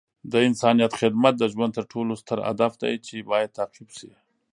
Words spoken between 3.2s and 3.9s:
باید تعقیب